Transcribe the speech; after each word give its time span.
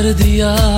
कर 0.00 0.12
दिया 0.12 0.69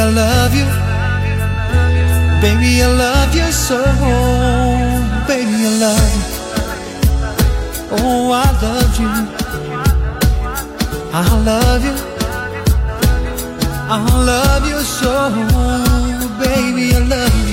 I 0.00 0.10
love 0.10 0.54
you. 0.54 0.66
Baby, 2.40 2.82
I 2.82 2.86
love 2.86 3.34
you 3.34 3.50
so. 3.50 3.78
Baby, 5.26 5.56
I 5.66 5.70
love 5.84 6.12
you. 6.14 6.22
Oh, 7.90 8.30
I 8.30 8.46
love 8.62 8.94
you. 9.00 9.10
I 11.12 11.22
love 11.48 11.84
you. 11.84 11.96
I 13.90 13.98
love 14.30 14.64
you 14.68 14.80
so. 14.98 15.14
Baby, 16.38 16.94
I 16.94 16.98
love 17.00 17.34
you. 17.40 17.47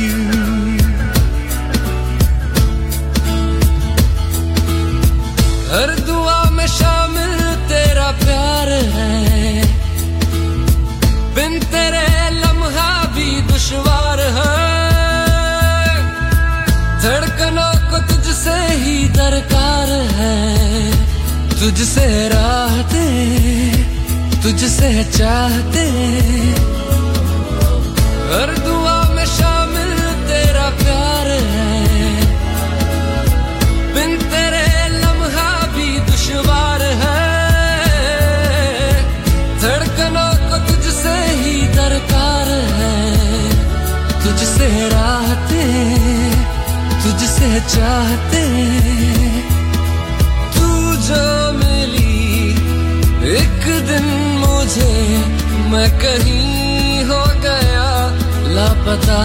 तुझसे 21.65 22.29
राहते, 22.29 23.05
तुझसे 24.43 24.89
चाहते। 25.03 25.85
हर 28.33 28.49
दुआ 28.57 28.97
में 29.15 29.25
शामिल 29.25 29.93
तेरा 30.27 30.69
प्यार 30.69 31.27
है। 31.27 31.81
बिन 33.93 34.17
तेरे 34.17 34.67
लम्हा 34.99 35.49
भी 35.67 35.89
दुश्वार 36.11 36.81
है। 36.81 37.25
धड़कनों 39.59 40.31
को 40.49 40.57
तुझसे 40.67 41.17
ही 41.33 41.67
दरकार 41.67 42.47
है। 42.77 43.05
तुझसे 44.23 44.69
राहते, 44.89 45.63
तुझसे 47.03 47.59
चाहते। 47.75 48.34
से 54.75 54.91
मैं 55.71 55.89
कहीं 55.99 57.03
हो 57.03 57.23
गया 57.43 57.87
लापता। 58.55 59.21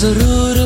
ضروري 0.00 0.65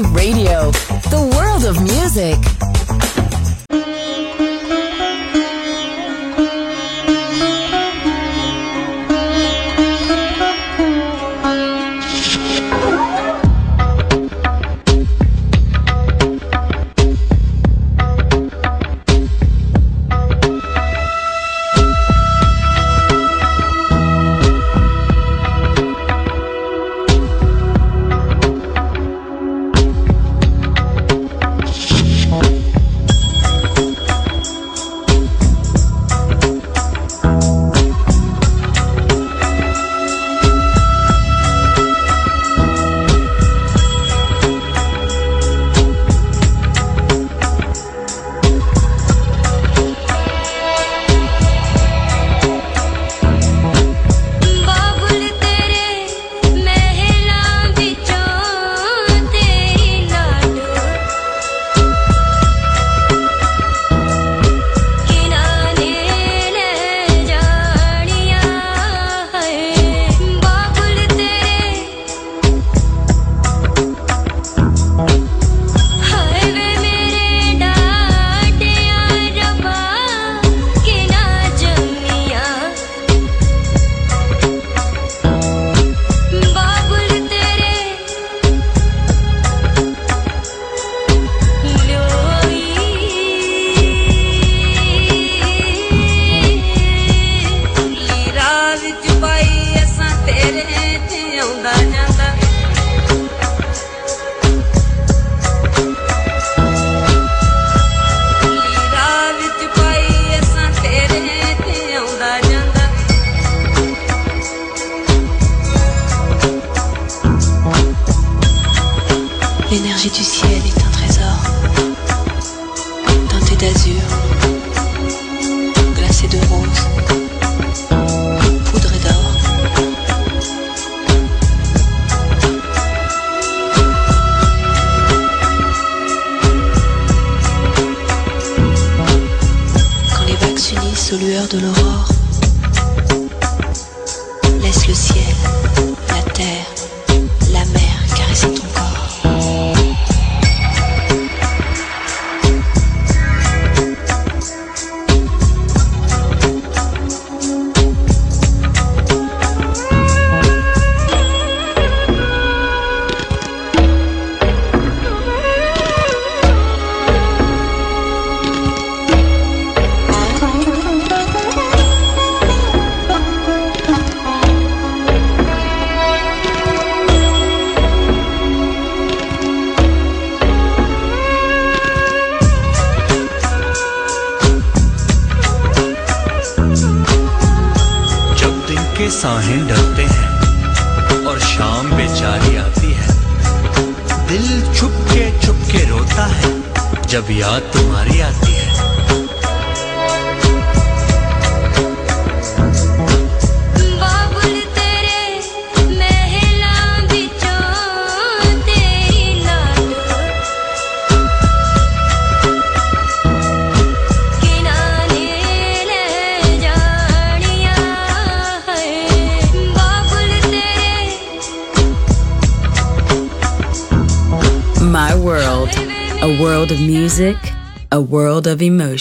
Radio, 0.00 0.41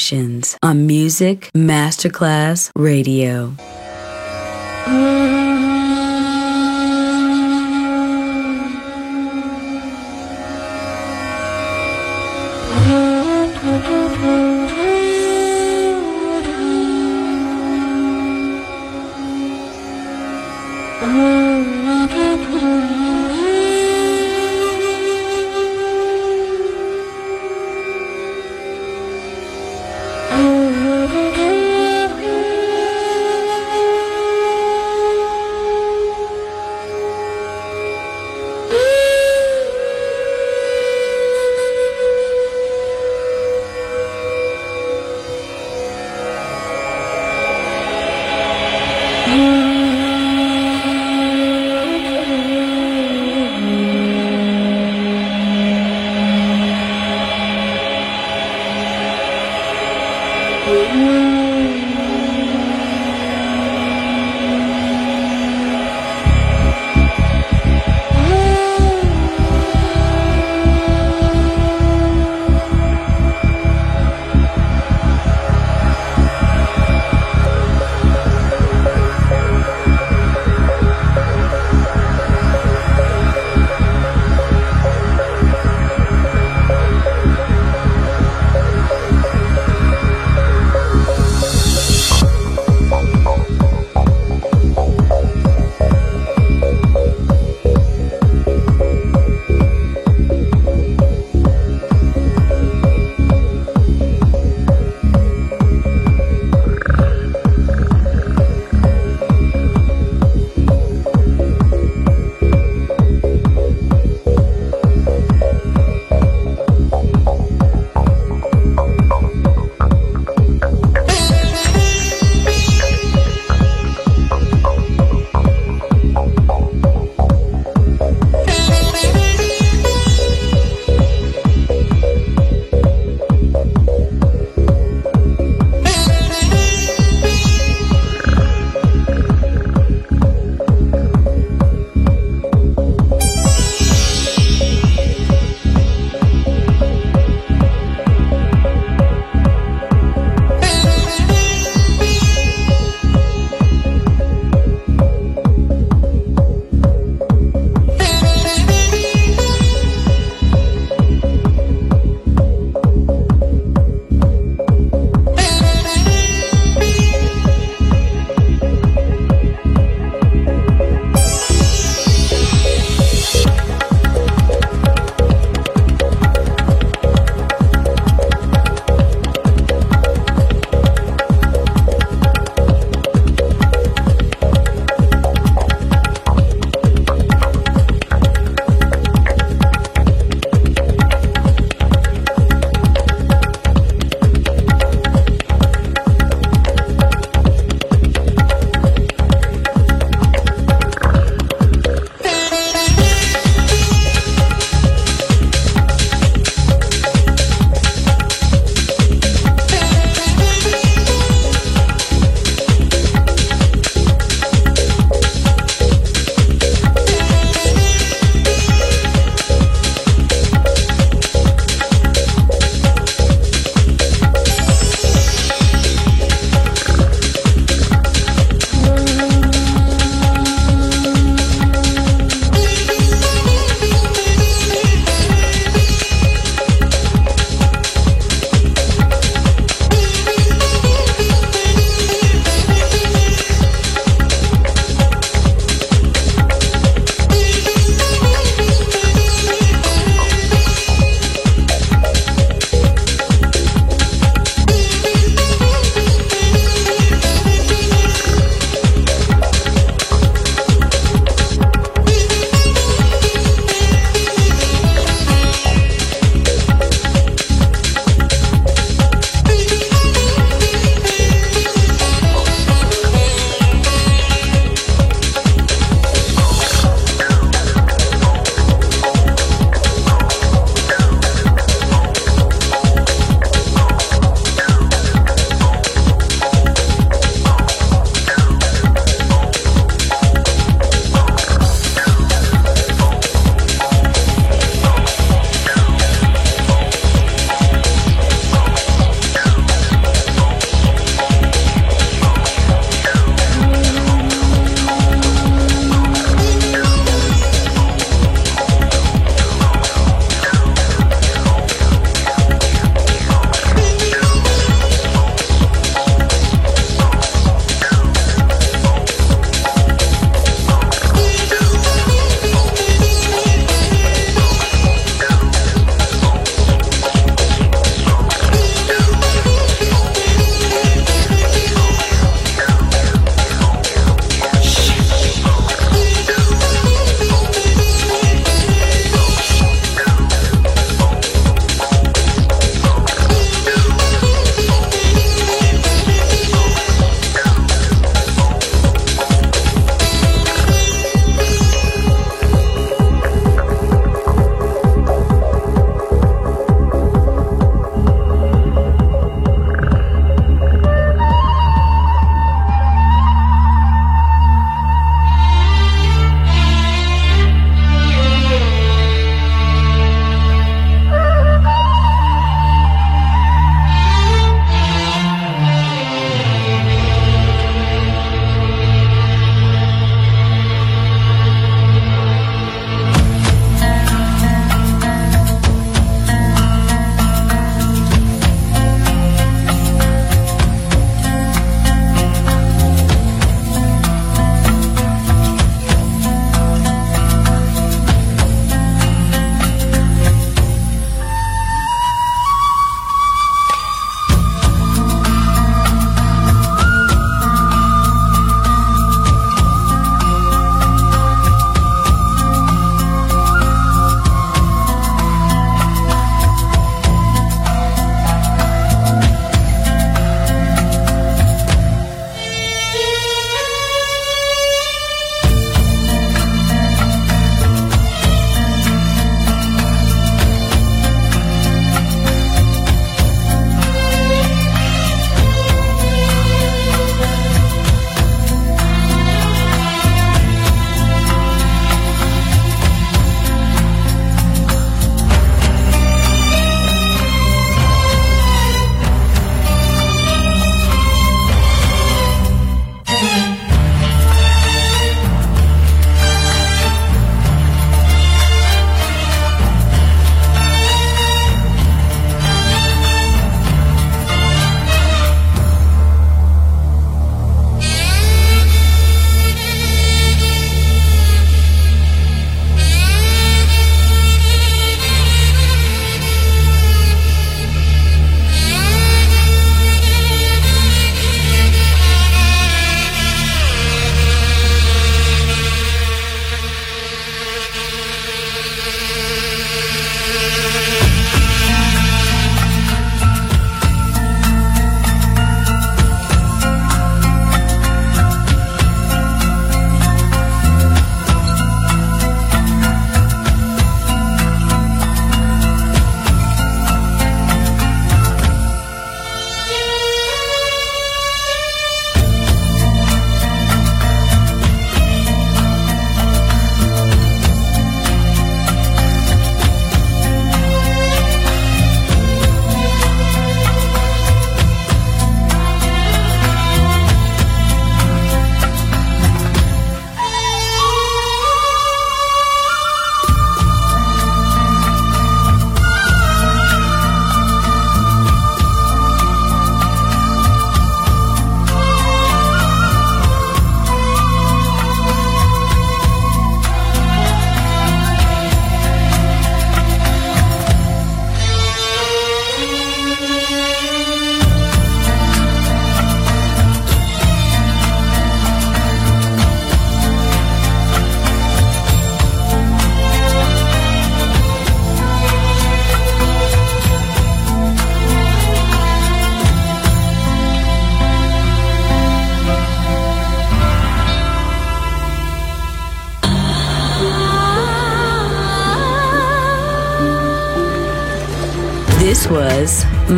emotions 0.01 0.57
on 0.63 0.87
Music 0.87 1.51
Masterclass 1.53 2.71
Radio. 2.75 3.70